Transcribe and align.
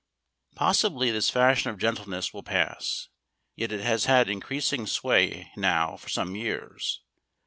Possibly 0.55 1.11
this 1.11 1.29
fashion 1.29 1.69
of 1.69 1.77
gentleness 1.77 2.33
will 2.33 2.41
pass. 2.41 3.09
Yet 3.55 3.71
it 3.71 3.81
has 3.81 4.05
had 4.05 4.31
increasing 4.31 4.87
sway 4.87 5.51
now 5.55 5.95
for 5.95 6.09
some 6.09 6.35
years. 6.35 7.03